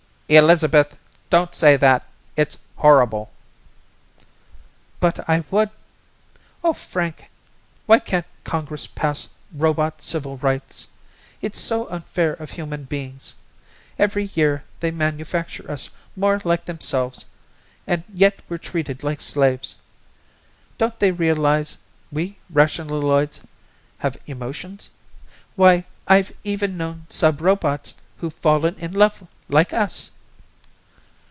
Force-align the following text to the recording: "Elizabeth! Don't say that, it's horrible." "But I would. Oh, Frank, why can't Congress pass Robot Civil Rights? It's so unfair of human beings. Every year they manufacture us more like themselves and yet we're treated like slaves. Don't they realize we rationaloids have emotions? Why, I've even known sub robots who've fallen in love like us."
"Elizabeth! 0.31 0.95
Don't 1.29 1.53
say 1.53 1.75
that, 1.75 2.07
it's 2.37 2.57
horrible." 2.77 3.33
"But 5.01 5.27
I 5.29 5.43
would. 5.51 5.69
Oh, 6.63 6.71
Frank, 6.71 7.29
why 7.85 7.99
can't 7.99 8.25
Congress 8.45 8.87
pass 8.87 9.27
Robot 9.53 10.01
Civil 10.01 10.37
Rights? 10.37 10.87
It's 11.41 11.59
so 11.59 11.85
unfair 11.89 12.31
of 12.31 12.51
human 12.51 12.85
beings. 12.85 13.35
Every 13.99 14.31
year 14.33 14.63
they 14.79 14.89
manufacture 14.89 15.69
us 15.69 15.89
more 16.15 16.39
like 16.45 16.63
themselves 16.63 17.25
and 17.85 18.05
yet 18.13 18.39
we're 18.47 18.57
treated 18.57 19.03
like 19.03 19.19
slaves. 19.19 19.75
Don't 20.77 20.97
they 20.97 21.11
realize 21.11 21.75
we 22.09 22.37
rationaloids 22.53 23.41
have 23.97 24.15
emotions? 24.27 24.91
Why, 25.57 25.83
I've 26.07 26.31
even 26.45 26.77
known 26.77 27.05
sub 27.09 27.41
robots 27.41 27.95
who've 28.19 28.33
fallen 28.33 28.75
in 28.75 28.93
love 28.93 29.27
like 29.49 29.73
us." 29.73 30.11